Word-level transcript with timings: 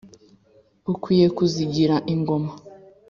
Ukwiye 0.91 1.27
kuzigira, 1.37 1.95
ingoma 2.13 2.51